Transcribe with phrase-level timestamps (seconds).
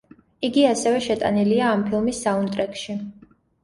[0.47, 3.03] იგი ასევე შეტანილია ამ ფილმის საუნდტრეკში.